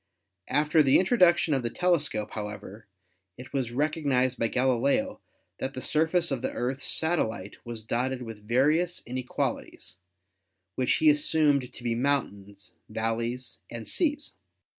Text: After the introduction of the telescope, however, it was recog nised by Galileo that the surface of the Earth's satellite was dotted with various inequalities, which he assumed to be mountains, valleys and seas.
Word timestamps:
After 0.47 0.81
the 0.81 0.97
introduction 0.97 1.53
of 1.53 1.61
the 1.61 1.69
telescope, 1.69 2.31
however, 2.31 2.87
it 3.37 3.53
was 3.53 3.69
recog 3.69 4.03
nised 4.03 4.39
by 4.39 4.47
Galileo 4.47 5.19
that 5.59 5.75
the 5.75 5.79
surface 5.81 6.31
of 6.31 6.41
the 6.41 6.49
Earth's 6.49 6.85
satellite 6.87 7.57
was 7.67 7.83
dotted 7.83 8.23
with 8.23 8.47
various 8.47 9.03
inequalities, 9.05 9.99
which 10.73 10.95
he 10.95 11.11
assumed 11.11 11.71
to 11.71 11.83
be 11.83 11.93
mountains, 11.93 12.73
valleys 12.89 13.59
and 13.69 13.87
seas. 13.87 14.33